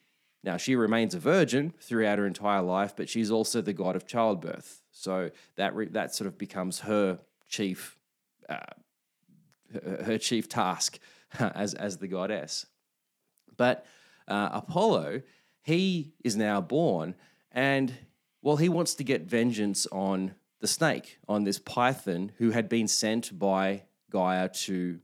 [0.42, 4.06] Now, she remains a virgin throughout her entire life, but she's also the god of
[4.06, 4.80] childbirth.
[4.90, 7.98] So that, re- that sort of becomes her chief
[8.48, 8.58] uh,
[10.04, 10.98] her chief task
[11.38, 12.66] as, as the goddess.
[13.56, 13.86] But
[14.26, 15.22] uh, Apollo,
[15.62, 17.14] he is now born,
[17.52, 17.92] and
[18.42, 22.88] well, he wants to get vengeance on the snake, on this python who had been
[22.88, 25.00] sent by Gaia to,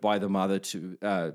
[0.00, 1.30] by the mother to, uh,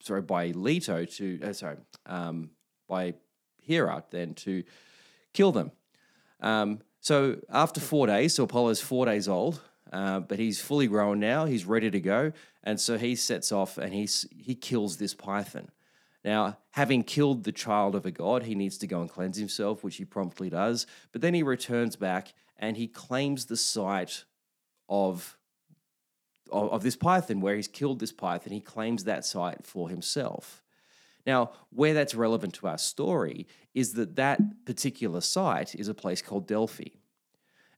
[0.00, 2.50] sorry, by Leto to, uh, sorry, um,
[2.88, 3.14] by
[3.62, 4.62] Hera then to
[5.32, 5.72] kill them.
[6.40, 9.60] Um, so after four days, so Apollo's four days old,
[9.92, 11.44] uh, but he's fully grown now.
[11.44, 15.68] He's ready to go, and so he sets off and he's he kills this python.
[16.24, 19.84] Now, having killed the child of a god, he needs to go and cleanse himself,
[19.84, 20.86] which he promptly does.
[21.12, 24.24] But then he returns back and he claims the site
[24.88, 25.36] of,
[26.50, 28.52] of, of this python, where he's killed this python.
[28.52, 30.62] He claims that site for himself.
[31.26, 36.22] Now, where that's relevant to our story is that that particular site is a place
[36.22, 36.90] called Delphi.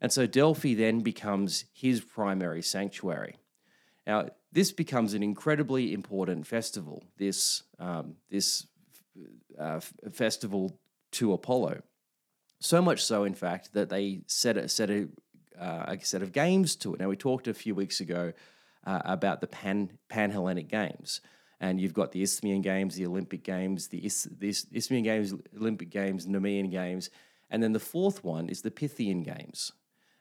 [0.01, 3.37] And so Delphi then becomes his primary sanctuary.
[4.07, 8.67] Now, this becomes an incredibly important festival, this, um, this
[9.59, 9.81] uh,
[10.13, 10.79] festival
[11.13, 11.83] to Apollo.
[12.61, 15.09] So much so, in fact, that they set a, set a,
[15.61, 17.01] uh, a set of games to it.
[17.01, 18.33] Now, we talked a few weeks ago
[18.87, 21.21] uh, about the Pan, Pan Hellenic Games.
[21.59, 25.91] And you've got the Isthmian Games, the Olympic Games, the, Is, the Isthmian Games, Olympic
[25.91, 27.11] Games, Nemean Games.
[27.51, 29.73] And then the fourth one is the Pythian Games.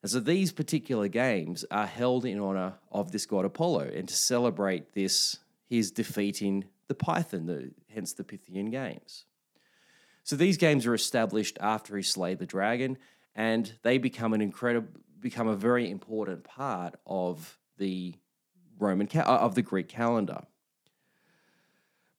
[0.06, 4.13] And so these particular games are held in honor of this god Apollo and to
[4.13, 9.26] celebrate this, his defeating the Python, the, hence the Pythian Games.
[10.24, 13.00] So these games are established after he slayed the dragon,
[13.34, 14.89] and they become an incredible,
[15.20, 18.13] become a very important part of the
[18.78, 20.44] Roman uh, of the Greek calendar.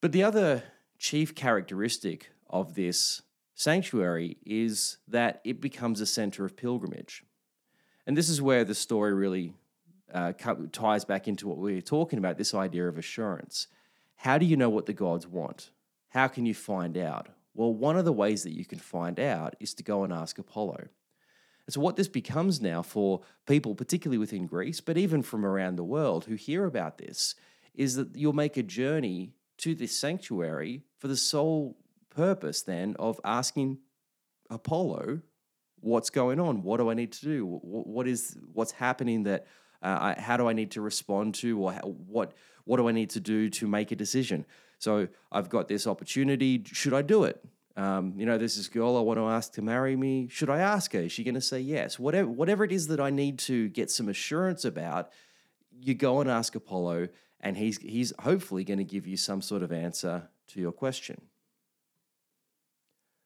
[0.00, 0.64] But the other
[0.98, 3.22] chief characteristic of this
[3.54, 7.22] sanctuary is that it becomes a center of pilgrimage.
[8.06, 9.52] And this is where the story really
[10.12, 10.32] uh,
[10.72, 13.66] ties back into what we we're talking about this idea of assurance.
[14.16, 15.70] How do you know what the gods want?
[16.10, 17.28] How can you find out?
[17.54, 20.38] Well, one of the ways that you can find out is to go and ask
[20.38, 20.88] Apollo.
[21.66, 25.76] And so, what this becomes now for people, particularly within Greece, but even from around
[25.76, 27.34] the world who hear about this,
[27.74, 31.76] is that you'll make a journey to this sanctuary for the sole
[32.10, 33.78] purpose then of asking
[34.48, 35.20] Apollo
[35.80, 36.62] what's going on?
[36.62, 37.46] What do I need to do?
[37.46, 39.46] What is what's happening that
[39.82, 42.32] uh, I, how do I need to respond to, or what
[42.64, 44.44] what do I need to do to make a decision?
[44.78, 46.62] So I've got this opportunity.
[46.66, 47.42] Should I do it?
[47.76, 50.28] Um, you know, there's this girl I want to ask to marry me.
[50.28, 51.00] Should I ask her?
[51.00, 51.98] Is she going to say yes?
[51.98, 55.10] Whatever, whatever it is that I need to get some assurance about,
[55.78, 57.08] you go and ask Apollo,
[57.40, 61.20] and he's he's hopefully going to give you some sort of answer to your question.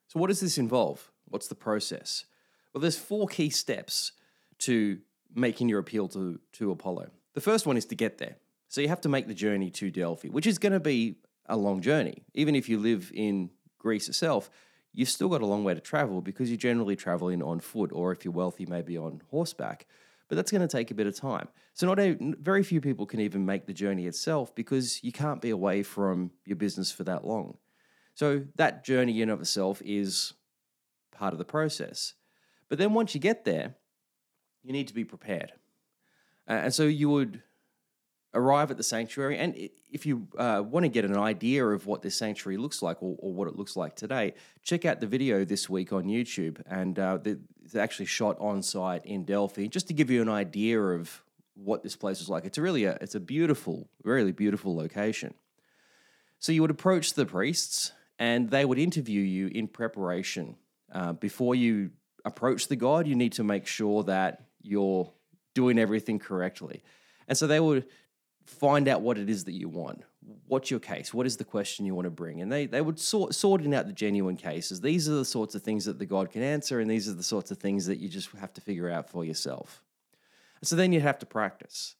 [0.09, 1.13] So, what does this involve?
[1.27, 2.25] What's the process?
[2.73, 4.13] Well, there's four key steps
[4.59, 4.99] to
[5.35, 7.11] making your appeal to, to Apollo.
[7.35, 8.37] The first one is to get there.
[8.69, 11.57] So you have to make the journey to Delphi, which is going to be a
[11.57, 12.23] long journey.
[12.35, 14.51] Even if you live in Greece itself,
[14.93, 18.13] you've still got a long way to travel because you're generally traveling on foot, or
[18.13, 19.87] if you're wealthy, maybe on horseback.
[20.29, 21.49] But that's going to take a bit of time.
[21.75, 25.43] So not a, very few people can even make the journey itself because you can't
[25.43, 27.57] be away from your business for that long.
[28.15, 30.35] So that journey in of itself is
[31.11, 32.15] part of the process.
[32.71, 33.75] But then once you get there,
[34.63, 35.53] you need to be prepared.
[36.49, 37.43] Uh, and so you would
[38.33, 39.39] arrive at the sanctuary.
[39.39, 43.03] And if you uh, want to get an idea of what this sanctuary looks like
[43.03, 46.63] or, or, what it looks like today, check out the video this week on YouTube.
[46.67, 50.81] And uh, it's actually shot on site in Delphi, just to give you an idea
[50.81, 51.23] of
[51.55, 52.45] what this place is like.
[52.45, 55.35] It's a really a, it's a beautiful, really beautiful location.
[56.39, 60.57] So you would approach the priests, and they would interview you in preparation
[60.93, 61.91] uh, before you
[62.25, 63.07] approach the god.
[63.07, 65.11] You need to make sure that you're
[65.55, 66.83] doing everything correctly.
[67.29, 67.87] And so they would
[68.45, 70.03] find out what it is that you want.
[70.47, 71.15] What's your case?
[71.15, 72.41] What is the question you want to bring?
[72.41, 74.81] And they, they would sort sorting out the genuine cases.
[74.81, 77.23] These are the sorts of things that the God can answer, and these are the
[77.23, 79.83] sorts of things that you just have to figure out for yourself.
[80.61, 81.95] And so then you have to practice.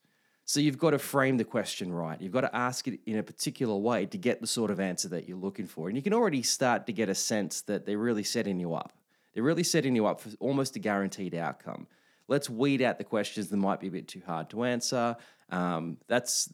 [0.45, 2.21] So you've got to frame the question right.
[2.21, 5.09] You've got to ask it in a particular way to get the sort of answer
[5.11, 5.87] that you're looking for.
[5.89, 8.93] And you can already start to get a sense that they're really setting you up.
[9.33, 11.87] They're really setting you up for almost a guaranteed outcome.
[12.29, 15.17] Let's weed out the questions that might be a bit too hard to answer.
[15.51, 16.53] Um, that's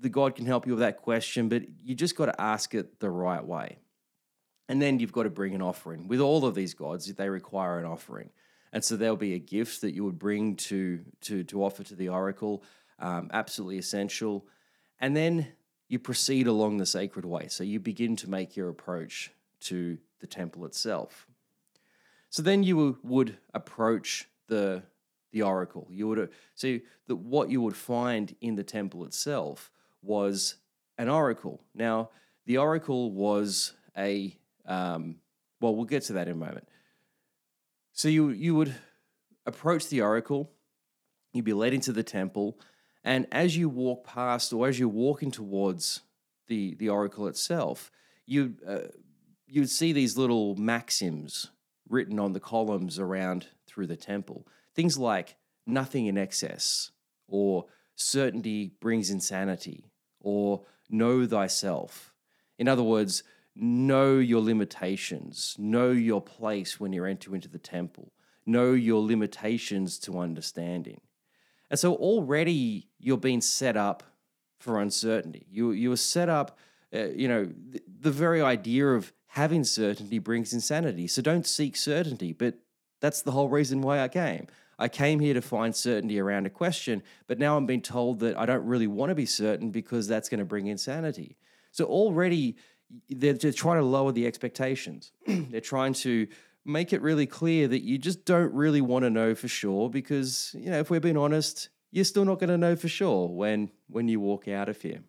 [0.00, 3.00] the God can help you with that question, but you just got to ask it
[3.00, 3.78] the right way.
[4.68, 6.08] And then you've got to bring an offering.
[6.08, 8.30] With all of these gods, they require an offering.
[8.72, 11.94] And so there'll be a gift that you would bring to, to, to offer to
[11.94, 12.62] the oracle,
[12.98, 14.46] um, absolutely essential.
[15.00, 15.48] And then
[15.88, 17.48] you proceed along the sacred way.
[17.48, 21.26] So you begin to make your approach to the temple itself.
[22.34, 24.82] So then you would approach the
[25.30, 25.86] the oracle.
[25.88, 29.70] You would see that what you would find in the temple itself
[30.02, 30.56] was
[30.98, 31.62] an oracle.
[31.76, 32.10] Now,
[32.44, 35.20] the oracle was a um,
[35.60, 36.66] well, we'll get to that in a moment.
[37.92, 38.74] So you you would
[39.46, 40.50] approach the oracle,
[41.32, 42.58] you'd be led into the temple,
[43.04, 46.00] and as you walk past or as you're walking towards
[46.48, 47.92] the the oracle itself,
[48.26, 48.88] you uh,
[49.46, 51.52] you'd see these little maxims
[51.88, 54.46] written on the columns around through the temple.
[54.74, 56.90] Things like nothing in excess,
[57.28, 62.12] or certainty brings insanity, or know thyself.
[62.58, 63.22] In other words,
[63.54, 68.12] know your limitations, know your place when you enter into the temple,
[68.46, 71.00] know your limitations to understanding.
[71.70, 74.02] And so already you're being set up
[74.58, 75.46] for uncertainty.
[75.50, 76.58] You, you are set up,
[76.94, 77.50] uh, you know,
[78.00, 81.08] the very idea of having certainty brings insanity.
[81.08, 82.54] So don't seek certainty, but
[83.00, 84.46] that's the whole reason why I came.
[84.78, 88.38] I came here to find certainty around a question, but now I'm being told that
[88.38, 91.36] I don't really want to be certain because that's going to bring insanity.
[91.72, 92.54] So already
[93.08, 95.10] they're, trying to lower the expectations.
[95.26, 96.28] they're trying to
[96.64, 100.54] make it really clear that you just don't really want to know for sure because,
[100.56, 103.72] you know, if we're being honest, you're still not going to know for sure when
[103.88, 105.00] when you walk out of here.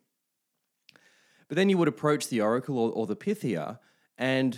[1.48, 3.80] But then you would approach the oracle or, or the pythia
[4.18, 4.58] and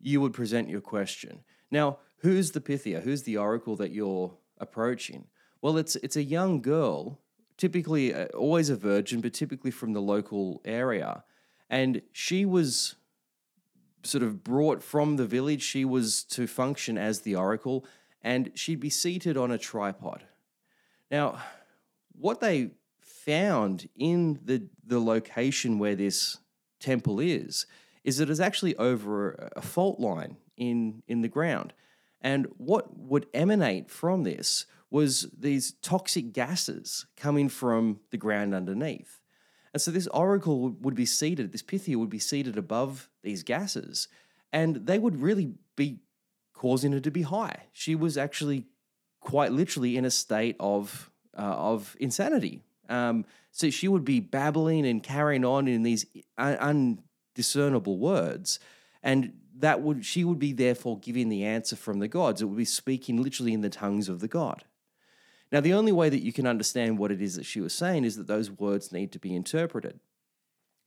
[0.00, 1.40] you would present your question.
[1.70, 3.00] Now, who's the pythia?
[3.00, 5.26] Who's the oracle that you're approaching?
[5.60, 7.20] Well, it's it's a young girl,
[7.56, 11.24] typically uh, always a virgin, but typically from the local area,
[11.70, 12.96] and she was
[14.02, 15.62] sort of brought from the village.
[15.62, 17.86] She was to function as the oracle,
[18.22, 20.24] and she'd be seated on a tripod.
[21.10, 21.42] Now,
[22.12, 26.38] what they found in the the location where this
[26.78, 27.66] temple is
[28.04, 31.72] is that it's actually over a fault line in in the ground.
[32.20, 39.20] And what would emanate from this was these toxic gases coming from the ground underneath.
[39.72, 44.06] And so this oracle would be seated, this Pythia would be seated above these gases,
[44.52, 45.98] and they would really be
[46.52, 47.64] causing her to be high.
[47.72, 48.66] She was actually
[49.20, 52.62] quite literally in a state of, uh, of insanity.
[52.88, 56.06] Um, so she would be babbling and carrying on in these
[57.34, 58.58] undiscernible words.
[59.02, 62.42] And that would she would be therefore giving the answer from the gods.
[62.42, 64.64] It would be speaking literally in the tongues of the God.
[65.52, 68.04] Now, the only way that you can understand what it is that she was saying
[68.04, 70.00] is that those words need to be interpreted.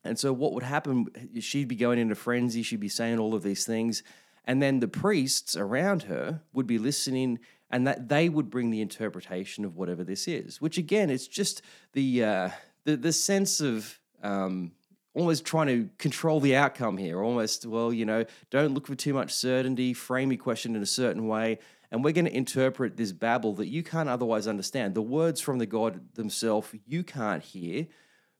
[0.03, 1.07] And so, what would happen?
[1.39, 2.63] She'd be going into frenzy.
[2.63, 4.03] She'd be saying all of these things,
[4.43, 7.39] And then the priests around her would be listening
[7.69, 11.61] and that they would bring the interpretation of whatever this is, which again, it's just
[11.91, 12.49] the, uh,
[12.85, 14.71] the, the sense of um,
[15.17, 17.23] almost trying to control the outcome here.
[17.23, 20.87] Almost, well, you know, don't look for too much certainty, frame your question in a
[20.87, 21.57] certain way,
[21.91, 24.93] and we're going to interpret this babble that you can't otherwise understand.
[24.93, 27.87] The words from the God themselves you can't hear,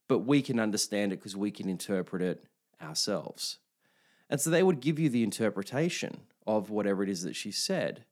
[0.07, 2.45] but we can understand it because we can interpret it
[2.81, 3.57] ourselves.
[4.29, 8.03] And so they would give you the interpretation of whatever it is that she said.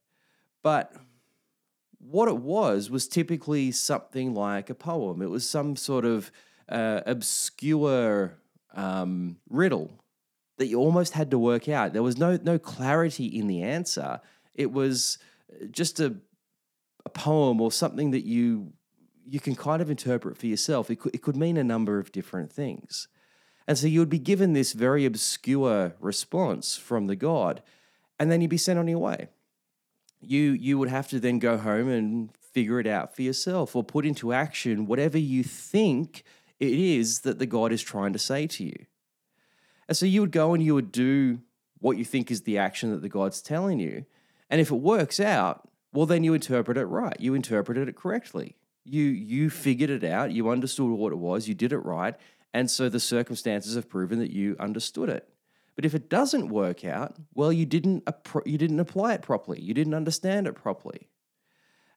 [0.63, 0.93] But
[1.99, 5.21] what it was was typically something like a poem.
[5.21, 6.31] It was some sort of
[6.67, 8.37] uh, obscure
[8.75, 9.91] um, riddle
[10.57, 11.93] that you almost had to work out.
[11.93, 14.21] There was no no clarity in the answer.
[14.53, 15.17] It was
[15.71, 16.15] just a,
[17.05, 18.73] a poem or something that you
[19.27, 20.89] you can kind of interpret for yourself.
[20.89, 23.07] It could, it could mean a number of different things.
[23.67, 27.63] And so you would be given this very obscure response from the God,
[28.19, 29.29] and then you'd be sent on your way.
[30.21, 33.83] You you would have to then go home and figure it out for yourself or
[33.83, 36.23] put into action whatever you think
[36.59, 38.85] it is that the God is trying to say to you.
[39.87, 41.39] And so you would go and you would do
[41.79, 44.05] what you think is the action that the God's telling you.
[44.49, 47.15] And if it works out, well, then you interpret it right.
[47.19, 48.55] You interpreted it correctly.
[48.83, 50.31] You, you figured it out.
[50.31, 51.47] You understood what it was.
[51.47, 52.15] You did it right.
[52.53, 55.29] And so the circumstances have proven that you understood it.
[55.75, 58.07] But if it doesn't work out, well, you didn't,
[58.45, 59.59] you didn't apply it properly.
[59.61, 61.09] You didn't understand it properly.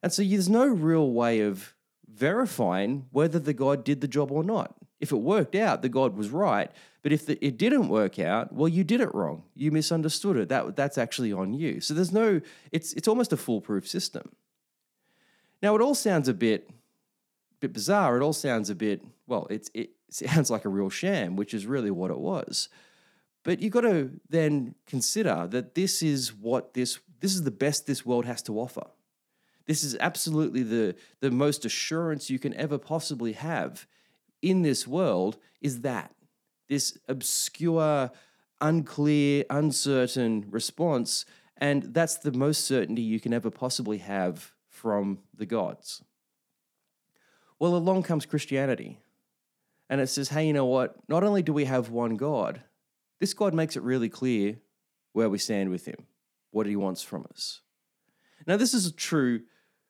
[0.03, 1.75] And so there's no real way of
[2.19, 4.75] verifying whether the God did the job or not.
[5.01, 6.71] If it worked out, the God was right.
[7.03, 9.45] But if the, it didn't work out, well, you did it wrong.
[9.55, 10.49] You misunderstood it.
[10.49, 11.81] That, that's actually on you.
[11.81, 12.41] So there's no,
[12.73, 14.33] it's, it's almost a foolproof system.
[15.63, 16.69] Now, it all sounds a bit,
[17.61, 18.17] bit bizarre.
[18.17, 21.67] It all sounds a bit, well, it's, it sounds like a real sham, which is
[21.67, 22.69] really what it was.
[23.45, 27.87] But you've got to then consider that this is what this, this is the best
[27.87, 28.87] this world has to offer.
[29.69, 33.87] This is absolutely the, the most assurance you can ever possibly have
[34.41, 36.15] in this world is that
[36.71, 38.11] this obscure,
[38.63, 41.27] unclear, uncertain response.
[41.59, 46.03] And that's the most certainty you can ever possibly have from the gods.
[47.59, 48.99] Well, along comes Christianity.
[49.91, 50.97] And it says, hey, you know what?
[51.09, 52.63] Not only do we have one God,
[53.21, 54.57] this God makes it really clear
[55.13, 56.07] where we stand with Him,
[56.53, 57.61] what He wants from us.
[58.47, 59.43] Now, this is true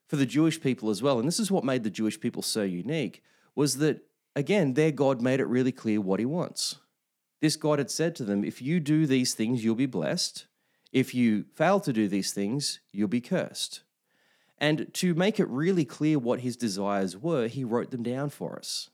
[0.09, 1.19] for the Jewish people as well.
[1.19, 3.23] And this is what made the Jewish people so unique
[3.55, 4.01] was that
[4.35, 6.77] again, their God made it really clear what he wants.
[7.41, 10.47] This God had said to them, if you do these things, you'll be blessed.
[10.93, 13.83] If you fail to do these things, you'll be cursed.
[14.57, 18.59] And to make it really clear what his desires were, he wrote them down for
[18.59, 18.91] us.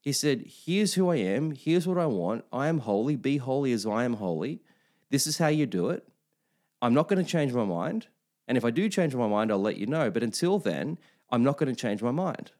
[0.00, 1.52] He said, Here's who I am.
[1.52, 2.44] Here's what I want.
[2.52, 3.16] I am holy.
[3.16, 4.60] Be holy as I am holy.
[5.10, 6.06] This is how you do it.
[6.82, 8.06] I'm not going to change my mind.
[8.46, 10.10] And if I do change my mind, I'll let you know.
[10.10, 10.98] But until then,
[11.30, 12.52] I'm not going to change my mind.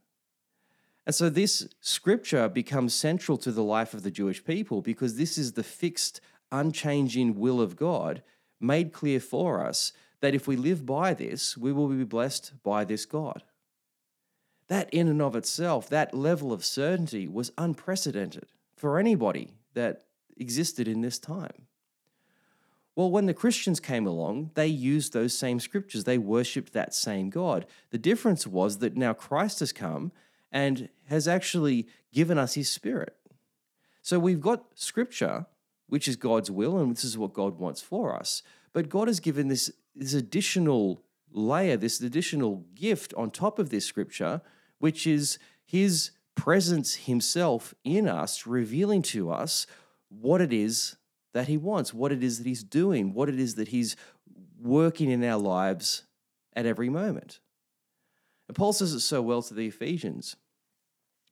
[1.07, 5.37] And so this scripture becomes central to the life of the Jewish people because this
[5.37, 6.21] is the fixed,
[6.51, 8.23] unchanging will of God
[8.61, 12.85] made clear for us that if we live by this, we will be blessed by
[12.85, 13.43] this God.
[14.69, 20.07] That, in and of itself, that level of certainty was unprecedented for anybody that
[20.39, 21.67] existed in this time.
[22.97, 26.05] Well, when the Christians came along, they used those same scriptures.
[26.05, 27.67] They worshipped that same God.
[27.91, 30.13] The difference was that now Christ has come
[30.53, 33.17] and has actually given us his spirit.
[34.01, 35.47] So we've got scripture,
[35.89, 38.43] which is God's will, and this is what God wants for us.
[38.73, 43.85] But God has given this, this additional layer, this additional gift on top of this
[43.85, 44.41] scripture,
[44.79, 49.67] which is his presence himself in us, revealing to us
[50.09, 50.97] what it is
[51.35, 53.97] that He wants, what it is that He's doing, what it is that He's
[54.59, 56.05] working in our lives
[56.57, 57.41] at every moment.
[58.49, 60.37] And Paul says it so well to the Ephesians.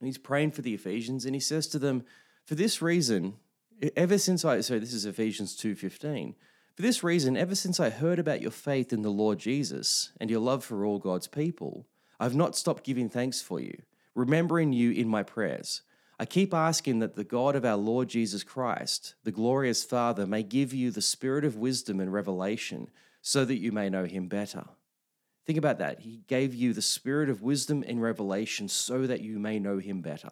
[0.01, 2.05] And he's praying for the Ephesians and he says to them,
[2.45, 3.35] For this reason,
[3.97, 6.35] ever since I so this is Ephesians 2:15.
[6.75, 10.31] For this reason, ever since I heard about your faith in the Lord Jesus and
[10.31, 11.87] your love for all God's people,
[12.19, 13.83] I've not stopped giving thanks for you,
[14.15, 15.83] remembering you in my prayers.
[16.23, 20.45] I keep asking that the God of our Lord Jesus Christ, the glorious Father, may
[20.45, 22.91] give you the spirit of wisdom and revelation
[23.23, 24.63] so that you may know him better.
[25.49, 25.99] Think about that.
[25.99, 30.01] He gave you the spirit of wisdom and revelation so that you may know him
[30.01, 30.29] better,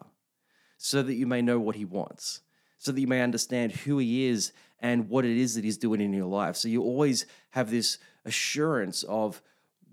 [0.77, 2.39] so that you may know what he wants,
[2.77, 5.99] so that you may understand who he is and what it is that he's doing
[5.99, 6.55] in your life.
[6.55, 9.41] So you always have this assurance of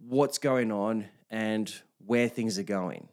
[0.07, 1.75] what's going on and
[2.07, 3.09] where things are going.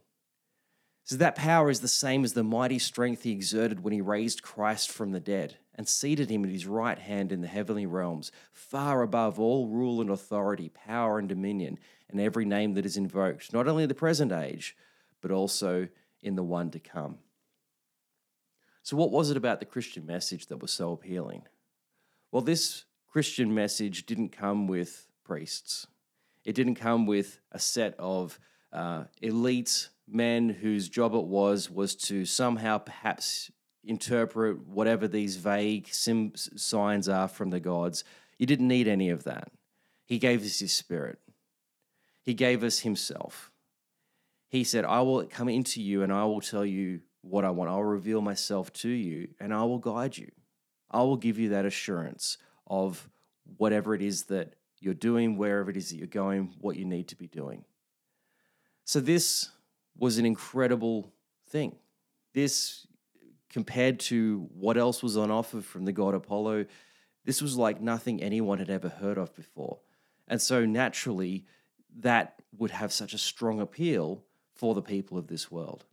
[1.06, 4.42] So that power is the same as the mighty strength he exerted when he raised
[4.42, 8.32] Christ from the dead and seated him at his right hand in the heavenly realms,
[8.52, 11.78] far above all rule and authority, power and dominion,
[12.10, 14.76] and every name that is invoked, not only in the present age,
[15.22, 15.88] but also
[16.24, 17.20] in the one to come.
[18.82, 21.44] So, what was it about the Christian message that was so appealing?
[22.32, 25.86] Well, this Christian message didn't come with priests,
[26.44, 28.40] it didn't come with a set of
[28.74, 33.52] uh, elite men whose job it was was to somehow perhaps
[33.84, 38.04] interpret whatever these vague sim- signs are from the gods.
[38.38, 39.52] You didn't need any of that.
[40.06, 41.20] He gave us his spirit.
[42.22, 43.52] He gave us himself.
[44.50, 47.70] He said, I will come into you and I will tell you what I want.
[47.70, 50.32] I'll reveal myself to you and I will guide you.
[50.90, 52.38] I will give you that assurance
[52.68, 53.10] of
[53.58, 57.08] whatever it is that you're doing, wherever it is that you're going, what you need
[57.10, 57.66] to be doing.
[58.86, 59.50] So, this
[59.98, 61.12] was an incredible
[61.50, 61.76] thing.
[62.34, 62.88] This,
[63.50, 66.66] compared to what else was on offer from the god Apollo,
[67.24, 69.80] this was like nothing anyone had ever heard of before.
[70.28, 71.46] And so naturally,
[72.00, 74.24] that would have such a strong appeal
[74.54, 75.86] for the people of this world.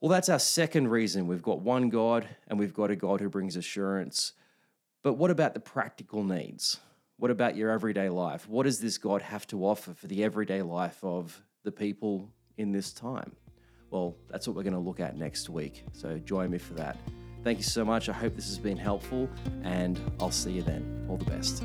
[0.00, 1.28] Well, that's our second reason.
[1.28, 4.32] We've got one God and we've got a God who brings assurance.
[5.02, 6.80] But what about the practical needs?
[7.18, 8.48] What about your everyday life?
[8.48, 12.72] What does this God have to offer for the everyday life of the people in
[12.72, 13.32] this time?
[13.90, 15.84] Well, that's what we're going to look at next week.
[15.92, 16.96] So join me for that.
[17.44, 18.08] Thank you so much.
[18.08, 19.28] I hope this has been helpful,
[19.64, 21.06] and I'll see you then.
[21.08, 21.62] All the best.